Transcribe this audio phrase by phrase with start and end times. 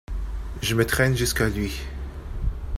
[0.63, 1.79] Je me traîne jusqu’à lui.